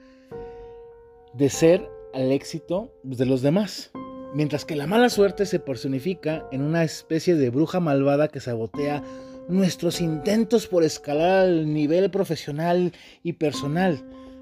de 1.34 1.50
ser 1.50 1.90
al 2.14 2.32
éxito 2.32 2.94
de 3.04 3.26
los 3.26 3.42
demás. 3.42 3.92
Mientras 4.34 4.64
que 4.64 4.76
la 4.76 4.88
mala 4.88 5.10
suerte 5.10 5.46
se 5.46 5.60
personifica 5.60 6.46
en 6.52 6.62
una 6.62 6.84
especie 6.84 7.36
de 7.36 7.50
bruja 7.50 7.80
malvada 7.80 8.30
que 8.30 8.40
sabotea 8.40 9.04
nuestros 9.50 10.00
intentos 10.00 10.68
por 10.68 10.84
escalar 10.84 11.42
al 11.42 11.74
nivel 11.74 12.10
profesional 12.12 12.94
y 13.24 13.34
personal. 13.34 14.02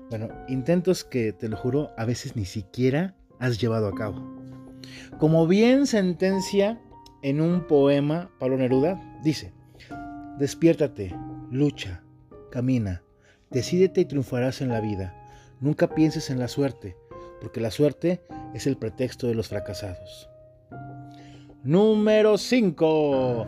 Bueno, 0.10 0.30
intentos 0.48 1.04
que, 1.04 1.34
te 1.34 1.50
lo 1.50 1.58
juro, 1.58 1.92
a 1.98 2.06
veces 2.06 2.36
ni 2.36 2.46
siquiera 2.46 3.16
has 3.40 3.60
llevado 3.60 3.88
a 3.88 3.96
cabo. 3.96 4.40
Como 5.18 5.48
bien 5.48 5.88
sentencia 5.88 6.80
en 7.22 7.42
un 7.42 7.68
poema 7.68 8.30
Pablo 8.40 8.58
Neruda, 8.58 9.02
dice, 9.24 9.54
despiértate, 10.38 11.16
lucha, 11.52 12.04
camina, 12.52 13.04
decídete 13.50 14.02
y 14.02 14.06
triunfarás 14.06 14.62
en 14.62 14.70
la 14.70 14.80
vida. 14.80 15.16
Nunca 15.60 15.94
pienses 15.94 16.30
en 16.30 16.40
la 16.40 16.48
suerte, 16.48 16.96
porque 17.42 17.60
la 17.60 17.72
suerte 17.72 18.22
es 18.54 18.68
el 18.68 18.78
pretexto 18.78 19.28
de 19.28 19.36
los 19.36 19.48
fracasados. 19.48 20.30
Número 21.64 22.38
5. 22.38 23.48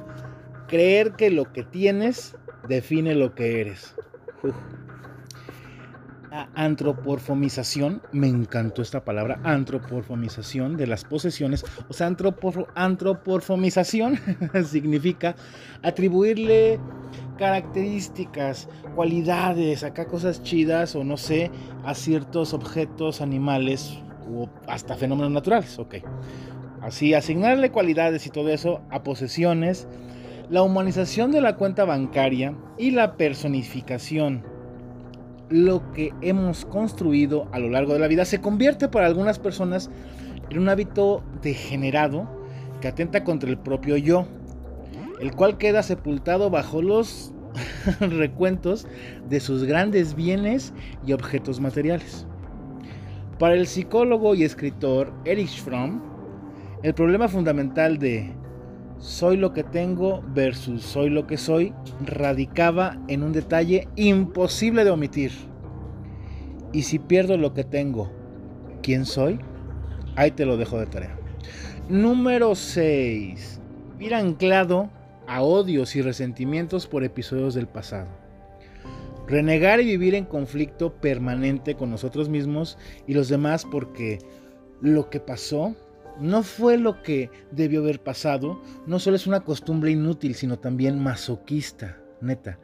Creer 0.68 1.14
que 1.14 1.30
lo 1.30 1.54
que 1.54 1.64
tienes 1.64 2.36
define 2.68 3.16
lo 3.16 3.34
que 3.36 3.62
eres. 3.62 3.96
La 6.32 6.48
antroporfomización, 6.56 8.02
me 8.14 8.30
encantó 8.30 8.82
esta 8.82 9.04
palabra, 9.04 9.42
antroporfomización 9.44 10.78
de 10.78 10.88
las 10.88 11.04
posesiones, 11.04 11.66
o 11.90 11.94
sea, 11.94 12.10
antroporfomización 12.76 14.18
significa 14.66 15.36
atribuirle 15.84 16.80
características, 17.38 18.70
cualidades, 18.96 19.84
acá 19.84 20.06
cosas 20.06 20.42
chidas 20.42 20.96
o 20.96 21.04
no 21.04 21.18
sé, 21.18 21.52
a 21.84 21.94
ciertos 21.94 22.54
objetos, 22.54 23.20
animales 23.20 24.00
o 24.34 24.50
hasta 24.68 24.96
fenómenos 24.96 25.34
naturales, 25.34 25.78
ok. 25.80 25.96
Así, 26.82 27.14
asignarle 27.14 27.72
cualidades 27.72 28.26
y 28.26 28.30
todo 28.30 28.48
eso 28.48 28.80
a 28.90 29.04
posesiones, 29.04 29.86
la 30.50 30.64
humanización 30.64 31.34
de 31.34 31.42
la 31.42 31.58
cuenta 31.58 31.84
bancaria 31.84 32.56
y 32.78 32.92
la 32.92 33.18
personificación, 33.18 34.46
lo 35.52 35.92
que 35.92 36.14
hemos 36.22 36.66
construido 36.66 37.48
a 37.52 37.60
lo 37.60 37.70
largo 37.70 37.94
de 37.94 38.00
la 38.00 38.08
vida, 38.08 38.26
se 38.26 38.42
convierte 38.42 38.88
para 38.88 39.06
algunas 39.06 39.38
personas 39.38 39.92
en 40.50 40.60
un 40.60 40.70
hábito 40.70 41.24
degenerado 41.42 42.28
que 42.80 42.88
atenta 42.88 43.24
contra 43.24 43.50
el 43.50 43.58
propio 43.58 43.98
yo, 43.98 44.26
el 45.20 45.34
cual 45.34 45.58
queda 45.58 45.84
sepultado 45.84 46.50
bajo 46.50 46.82
los 46.82 47.34
recuentos 48.00 48.88
de 49.30 49.40
sus 49.40 49.64
grandes 49.66 50.16
bienes 50.16 50.74
y 51.06 51.14
objetos 51.14 51.60
materiales. 51.60 52.26
Para 53.38 53.56
el 53.56 53.68
psicólogo 53.68 54.36
y 54.36 54.44
escritor 54.44 55.14
Erich 55.26 55.62
Fromm, 55.62 56.02
el 56.84 56.94
problema 56.94 57.28
fundamental 57.28 57.98
de 58.00 58.34
soy 59.02 59.36
lo 59.36 59.52
que 59.52 59.64
tengo 59.64 60.24
versus 60.28 60.84
soy 60.84 61.10
lo 61.10 61.26
que 61.26 61.38
soy 61.38 61.74
radicaba 62.06 63.02
en 63.08 63.24
un 63.24 63.34
detalle 63.34 63.88
imposible 63.96 64.84
de 64.84 64.92
omitir. 64.92 65.32
Y 66.72 66.84
si 66.84 67.00
pierdo 67.00 67.36
lo 67.36 67.54
que 67.54 67.64
tengo, 67.64 68.12
¿quién 68.84 69.06
soy? 69.06 69.40
Ahí 70.16 70.32
te 70.32 70.46
lo 70.46 70.56
dejo 70.56 70.80
de 70.80 70.86
tarea. 70.86 71.18
Número 71.90 72.54
6. 72.54 73.60
Ir 74.00 74.14
anclado 74.14 74.90
a 75.28 75.42
odios 75.42 75.96
y 75.96 76.02
resentimientos 76.02 76.86
por 76.86 77.04
episodios 77.04 77.56
del 77.56 77.68
pasado. 77.68 78.08
Renegar 79.28 79.82
y 79.82 79.86
vivir 79.86 80.14
en 80.14 80.26
conflicto 80.26 80.94
permanente 80.94 81.76
con 81.76 81.90
nosotros 81.90 82.30
mismos 82.30 82.78
y 83.08 83.16
los 83.16 83.30
demás 83.30 83.66
porque 83.70 84.20
lo 84.80 85.10
que 85.10 85.20
pasó 85.20 85.76
no 86.20 86.44
fue 86.44 86.78
lo 86.78 87.02
que 87.02 87.30
debió 87.52 87.82
haber 87.82 88.02
pasado, 88.02 88.62
no 88.86 89.00
solo 89.00 89.16
es 89.16 89.28
una 89.28 89.42
costumbre 89.42 89.92
inútil, 89.92 90.36
sino 90.36 90.60
también 90.60 91.02
masoquista, 91.02 91.98
neta. 92.22 92.60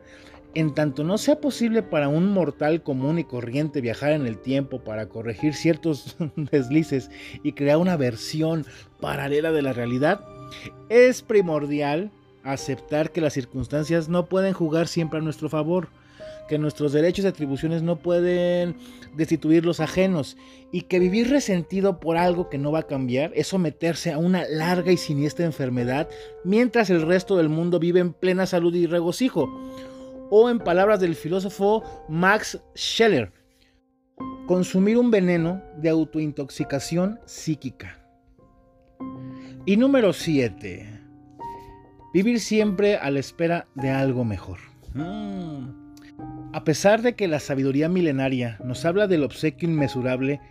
En 0.54 0.74
tanto 0.74 1.04
no 1.04 1.18
sea 1.18 1.40
posible 1.40 1.84
para 1.84 2.08
un 2.08 2.32
mortal 2.32 2.82
común 2.82 3.20
y 3.20 3.24
corriente 3.24 3.82
viajar 3.82 4.14
en 4.14 4.26
el 4.26 4.40
tiempo 4.40 4.84
para 4.84 5.08
corregir 5.08 5.54
ciertos 5.54 6.18
deslices 6.36 7.12
y 7.44 7.54
crear 7.54 7.78
una 7.78 7.98
versión 7.98 8.66
paralela 9.00 9.52
de 9.52 9.62
la 9.62 9.74
realidad, 9.74 10.22
es 10.90 11.22
primordial 11.22 12.12
aceptar 12.44 13.12
que 13.12 13.22
las 13.22 13.34
circunstancias 13.34 14.10
no 14.10 14.26
pueden 14.26 14.54
jugar 14.54 14.88
siempre 14.88 15.20
a 15.20 15.22
nuestro 15.22 15.50
favor 15.50 15.90
que 16.48 16.58
nuestros 16.58 16.94
derechos 16.94 17.26
y 17.26 17.28
atribuciones 17.28 17.84
no 17.84 17.98
pueden 17.98 18.76
destituir 19.16 19.66
los 19.66 19.80
ajenos 19.80 20.38
y 20.72 20.82
que 20.84 21.00
vivir 21.00 21.30
resentido 21.30 22.00
por 22.00 22.18
algo 22.18 22.50
que 22.50 22.58
no 22.58 22.72
va 22.72 22.80
a 22.80 22.88
cambiar 22.88 23.32
es 23.36 23.48
someterse 23.48 24.12
a 24.12 24.18
una 24.18 24.46
larga 24.48 24.92
y 24.92 24.98
siniestra 24.98 25.46
enfermedad 25.46 26.10
mientras 26.44 26.90
el 26.90 27.02
resto 27.02 27.38
del 27.38 27.50
mundo 27.50 27.80
vive 27.80 28.00
en 28.00 28.14
plena 28.14 28.46
salud 28.46 28.74
y 28.76 28.86
regocijo. 28.86 29.50
O 30.30 30.50
en 30.50 30.60
palabras 30.60 31.00
del 31.00 31.16
filósofo 31.16 31.84
Max 32.10 32.60
Scheller, 32.76 33.32
consumir 34.46 34.98
un 34.98 35.10
veneno 35.10 35.62
de 35.78 35.90
autointoxicación 35.90 37.20
psíquica. 37.26 38.04
Y 39.66 39.78
número 39.78 40.12
7. 40.12 41.02
Vivir 42.14 42.40
siempre 42.40 42.98
a 42.98 43.12
la 43.12 43.20
espera 43.20 43.68
de 43.76 43.90
algo 43.90 44.26
mejor. 44.26 44.60
Mm. 44.94 45.87
A 46.54 46.64
pesar 46.64 47.02
de 47.02 47.16
que 47.16 47.28
la 47.28 47.40
sabiduría 47.40 47.90
milenaria 47.90 48.58
nos 48.64 48.86
habla 48.86 49.08
del 49.08 49.24
obsequio 49.24 49.70
inmesurable 49.70 50.42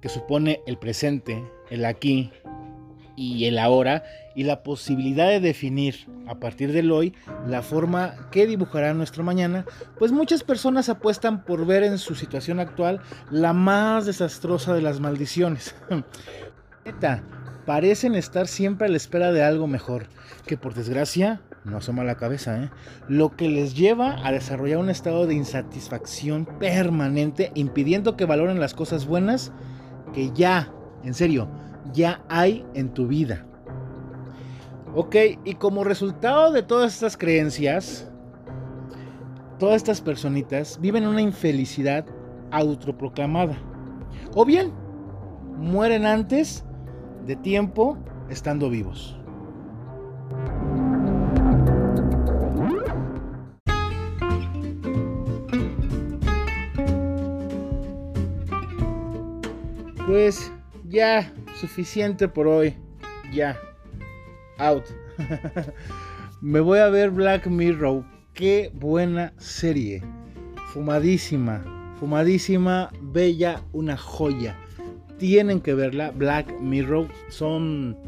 que 0.00 0.08
supone 0.08 0.60
el 0.66 0.76
presente, 0.76 1.42
el 1.70 1.84
aquí 1.84 2.30
y 3.16 3.46
el 3.46 3.58
ahora, 3.58 4.02
y 4.34 4.42
la 4.42 4.62
posibilidad 4.62 5.28
de 5.28 5.40
definir 5.40 6.06
a 6.26 6.34
partir 6.34 6.72
del 6.72 6.90
hoy 6.90 7.14
la 7.46 7.62
forma 7.62 8.28
que 8.30 8.46
dibujará 8.46 8.92
nuestro 8.92 9.22
mañana, 9.22 9.64
pues 9.98 10.12
muchas 10.12 10.42
personas 10.42 10.88
apuestan 10.88 11.44
por 11.44 11.64
ver 11.66 11.84
en 11.84 11.98
su 11.98 12.14
situación 12.14 12.60
actual 12.60 13.00
la 13.30 13.52
más 13.52 14.06
desastrosa 14.06 14.74
de 14.74 14.82
las 14.82 15.00
maldiciones. 15.00 15.74
parecen 17.64 18.14
estar 18.14 18.46
siempre 18.46 18.86
a 18.86 18.90
la 18.90 18.96
espera 18.96 19.32
de 19.32 19.42
algo 19.42 19.66
mejor, 19.66 20.06
que 20.46 20.56
por 20.56 20.74
desgracia 20.74 21.40
no 21.64 21.78
asoma 21.78 22.04
la 22.04 22.16
cabeza, 22.16 22.62
¿eh? 22.62 22.70
lo 23.08 23.36
que 23.36 23.48
les 23.48 23.74
lleva 23.74 24.24
a 24.26 24.32
desarrollar 24.32 24.78
un 24.78 24.90
estado 24.90 25.26
de 25.26 25.34
insatisfacción 25.34 26.46
permanente, 26.58 27.50
impidiendo 27.54 28.16
que 28.16 28.26
valoren 28.26 28.60
las 28.60 28.74
cosas 28.74 29.06
buenas 29.06 29.52
que 30.12 30.30
ya, 30.32 30.72
en 31.02 31.14
serio, 31.14 31.48
ya 31.92 32.22
hay 32.28 32.64
en 32.74 32.90
tu 32.90 33.06
vida. 33.06 33.46
Ok, 34.94 35.16
y 35.44 35.54
como 35.54 35.82
resultado 35.82 36.52
de 36.52 36.62
todas 36.62 36.94
estas 36.94 37.16
creencias, 37.16 38.10
todas 39.58 39.76
estas 39.76 40.00
personitas 40.00 40.78
viven 40.80 41.06
una 41.06 41.20
infelicidad 41.20 42.06
autoproclamada. 42.50 43.56
O 44.34 44.44
bien, 44.44 44.72
mueren 45.56 46.06
antes 46.06 46.64
de 47.26 47.36
tiempo 47.36 47.98
estando 48.28 48.70
vivos. 48.70 49.18
Pues 60.14 60.52
ya, 60.88 61.32
suficiente 61.58 62.28
por 62.28 62.46
hoy. 62.46 62.72
Ya. 63.32 63.58
Out. 64.58 64.84
Me 66.40 66.60
voy 66.60 66.78
a 66.78 66.88
ver 66.88 67.10
Black 67.10 67.48
Mirror. 67.48 68.04
Qué 68.32 68.70
buena 68.74 69.32
serie. 69.38 70.04
Fumadísima. 70.68 71.64
Fumadísima. 71.98 72.92
Bella. 73.02 73.64
Una 73.72 73.96
joya. 73.96 74.56
Tienen 75.18 75.60
que 75.60 75.74
verla. 75.74 76.12
Black 76.12 76.60
Mirror. 76.60 77.08
Son... 77.28 77.98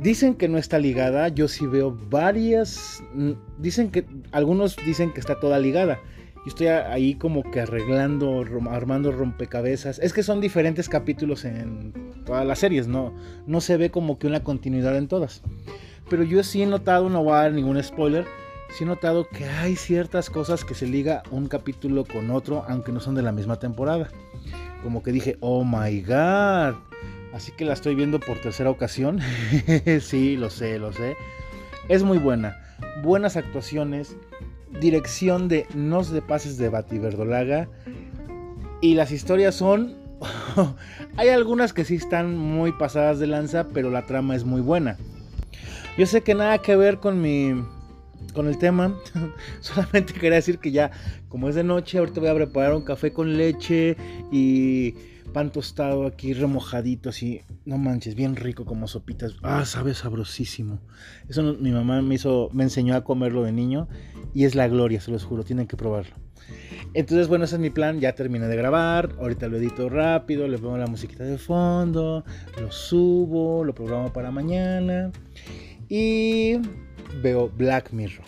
Dicen 0.00 0.36
que 0.36 0.48
no 0.48 0.56
está 0.56 0.78
ligada, 0.78 1.28
yo 1.28 1.48
sí 1.48 1.66
veo 1.66 1.98
varias, 2.08 3.02
dicen 3.58 3.90
que 3.90 4.06
algunos 4.30 4.76
dicen 4.86 5.12
que 5.12 5.18
está 5.18 5.40
toda 5.40 5.58
ligada, 5.58 5.98
estoy 6.46 6.68
ahí 6.68 7.14
como 7.14 7.42
que 7.50 7.60
arreglando, 7.60 8.44
armando 8.70 9.12
rompecabezas. 9.12 9.98
Es 9.98 10.12
que 10.12 10.22
son 10.22 10.40
diferentes 10.40 10.88
capítulos 10.88 11.44
en 11.44 11.92
todas 12.24 12.46
las 12.46 12.58
series, 12.58 12.86
no, 12.88 13.14
no 13.46 13.60
se 13.60 13.76
ve 13.76 13.90
como 13.90 14.18
que 14.18 14.26
una 14.26 14.42
continuidad 14.44 14.96
en 14.96 15.08
todas. 15.08 15.42
Pero 16.08 16.22
yo 16.22 16.42
sí 16.42 16.62
he 16.62 16.66
notado, 16.66 17.08
no 17.08 17.22
voy 17.22 17.32
a 17.32 17.42
dar 17.42 17.52
ningún 17.52 17.82
spoiler, 17.82 18.26
sí 18.70 18.84
he 18.84 18.86
notado 18.86 19.28
que 19.28 19.44
hay 19.44 19.76
ciertas 19.76 20.30
cosas 20.30 20.64
que 20.64 20.74
se 20.74 20.86
liga 20.86 21.22
un 21.30 21.48
capítulo 21.48 22.04
con 22.04 22.30
otro, 22.30 22.64
aunque 22.68 22.92
no 22.92 23.00
son 23.00 23.14
de 23.14 23.22
la 23.22 23.32
misma 23.32 23.58
temporada. 23.58 24.08
Como 24.82 25.02
que 25.02 25.12
dije, 25.12 25.36
oh 25.40 25.64
my 25.64 26.00
god. 26.02 26.76
Así 27.34 27.52
que 27.52 27.64
la 27.64 27.74
estoy 27.74 27.94
viendo 27.94 28.20
por 28.20 28.38
tercera 28.38 28.70
ocasión. 28.70 29.20
sí, 30.00 30.36
lo 30.36 30.50
sé, 30.50 30.78
lo 30.78 30.92
sé. 30.92 31.16
Es 31.88 32.02
muy 32.02 32.18
buena. 32.18 32.58
Buenas 33.02 33.36
actuaciones 33.36 34.16
dirección 34.80 35.48
de 35.48 35.66
Nos 35.74 36.10
de 36.10 36.22
Pases 36.22 36.58
de 36.58 36.68
Verdolaga 36.68 37.68
Y 38.80 38.94
las 38.94 39.10
historias 39.10 39.54
son. 39.54 39.96
Hay 41.16 41.28
algunas 41.28 41.72
que 41.72 41.84
sí 41.84 41.96
están 41.96 42.36
muy 42.36 42.72
pasadas 42.72 43.18
de 43.18 43.26
lanza, 43.26 43.68
pero 43.72 43.90
la 43.90 44.06
trama 44.06 44.34
es 44.34 44.44
muy 44.44 44.60
buena. 44.60 44.96
Yo 45.96 46.06
sé 46.06 46.22
que 46.22 46.34
nada 46.34 46.58
que 46.58 46.76
ver 46.76 46.98
con 46.98 47.20
mi. 47.20 47.64
con 48.34 48.46
el 48.46 48.58
tema. 48.58 48.96
Solamente 49.60 50.12
quería 50.12 50.36
decir 50.36 50.58
que 50.58 50.70
ya, 50.70 50.90
como 51.28 51.48
es 51.48 51.54
de 51.54 51.64
noche, 51.64 51.98
ahorita 51.98 52.20
voy 52.20 52.28
a 52.28 52.34
preparar 52.34 52.74
un 52.74 52.82
café 52.82 53.12
con 53.12 53.36
leche 53.36 53.96
y 54.30 54.94
pan 55.32 55.50
tostado 55.50 56.06
aquí 56.06 56.32
remojadito 56.32 57.10
así, 57.10 57.42
no 57.64 57.78
manches, 57.78 58.14
bien 58.14 58.36
rico 58.36 58.64
como 58.64 58.88
sopitas. 58.88 59.34
Ah, 59.42 59.64
sabe 59.64 59.94
sabrosísimo. 59.94 60.80
Eso 61.28 61.42
mi 61.42 61.70
mamá 61.70 62.02
me 62.02 62.14
hizo, 62.14 62.48
me 62.52 62.64
enseñó 62.64 62.94
a 62.96 63.04
comerlo 63.04 63.42
de 63.42 63.52
niño 63.52 63.88
y 64.34 64.44
es 64.44 64.54
la 64.54 64.68
gloria, 64.68 65.00
se 65.00 65.10
los 65.10 65.24
juro, 65.24 65.44
tienen 65.44 65.66
que 65.66 65.76
probarlo. 65.76 66.14
Entonces, 66.94 67.28
bueno, 67.28 67.44
ese 67.44 67.56
es 67.56 67.60
mi 67.60 67.70
plan, 67.70 68.00
ya 68.00 68.14
terminé 68.14 68.46
de 68.46 68.56
grabar, 68.56 69.14
ahorita 69.18 69.48
lo 69.48 69.58
edito 69.58 69.88
rápido, 69.88 70.48
le 70.48 70.58
pongo 70.58 70.78
la 70.78 70.86
musiquita 70.86 71.24
de 71.24 71.36
fondo, 71.36 72.24
lo 72.58 72.72
subo, 72.72 73.64
lo 73.64 73.74
programo 73.74 74.12
para 74.12 74.30
mañana 74.30 75.10
y 75.88 76.56
veo 77.22 77.50
Black 77.50 77.92
Mirror. 77.92 78.24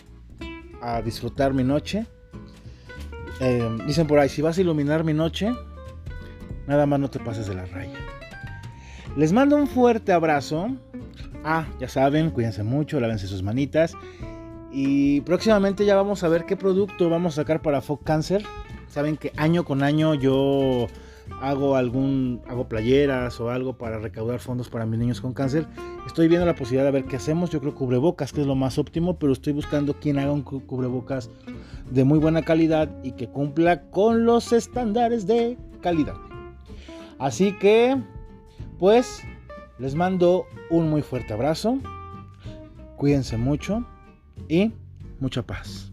A 0.81 1.01
disfrutar 1.01 1.53
mi 1.53 1.63
noche. 1.63 2.05
Eh, 3.39 3.77
dicen 3.87 4.07
por 4.07 4.19
ahí, 4.19 4.29
si 4.29 4.41
vas 4.41 4.57
a 4.57 4.61
iluminar 4.61 5.03
mi 5.03 5.13
noche, 5.13 5.51
Nada 6.67 6.85
más 6.85 6.99
no 6.99 7.09
te 7.09 7.19
pases 7.19 7.47
de 7.47 7.55
la 7.55 7.65
raya. 7.65 7.97
Les 9.15 9.33
mando 9.33 9.55
un 9.57 9.67
fuerte 9.67 10.13
abrazo. 10.13 10.69
Ah, 11.43 11.65
ya 11.79 11.87
saben, 11.87 12.29
cuídense 12.29 12.63
mucho, 12.63 12.99
lávense 12.99 13.27
sus 13.27 13.43
manitas. 13.43 13.93
Y 14.71 15.21
próximamente 15.21 15.85
ya 15.85 15.95
vamos 15.95 16.23
a 16.23 16.29
ver 16.29 16.45
qué 16.45 16.55
producto 16.55 17.09
vamos 17.09 17.33
a 17.33 17.41
sacar 17.41 17.61
para 17.61 17.81
Folk 17.81 18.03
Cancer. 18.03 18.43
Saben 18.87 19.17
que 19.17 19.33
año 19.35 19.65
con 19.65 19.83
año 19.83 20.13
yo 20.15 20.87
hago 21.41 21.75
algún 21.75 22.41
hago 22.47 22.67
playeras 22.67 23.39
o 23.39 23.49
algo 23.49 23.77
para 23.77 23.99
recaudar 23.99 24.39
fondos 24.39 24.69
para 24.69 24.85
mis 24.85 24.99
niños 24.99 25.21
con 25.21 25.33
cáncer. 25.33 25.67
Estoy 26.07 26.27
viendo 26.27 26.45
la 26.45 26.55
posibilidad 26.55 26.85
de 26.85 26.91
ver 26.91 27.05
qué 27.05 27.17
hacemos. 27.17 27.49
Yo 27.49 27.59
creo 27.59 27.75
cubrebocas, 27.75 28.31
que 28.31 28.41
es 28.41 28.47
lo 28.47 28.55
más 28.55 28.77
óptimo, 28.77 29.17
pero 29.17 29.33
estoy 29.33 29.53
buscando 29.53 29.93
quien 29.99 30.19
haga 30.19 30.31
un 30.31 30.41
cubrebocas 30.43 31.29
de 31.89 32.03
muy 32.03 32.19
buena 32.19 32.43
calidad 32.43 32.89
y 33.03 33.11
que 33.13 33.27
cumpla 33.27 33.81
con 33.89 34.25
los 34.25 34.53
estándares 34.53 35.27
de 35.27 35.57
calidad. 35.81 36.15
Así 37.21 37.51
que, 37.53 38.01
pues, 38.79 39.21
les 39.77 39.93
mando 39.93 40.47
un 40.71 40.89
muy 40.89 41.03
fuerte 41.03 41.33
abrazo. 41.33 41.77
Cuídense 42.97 43.37
mucho 43.37 43.85
y 44.49 44.73
mucha 45.19 45.43
paz. 45.43 45.91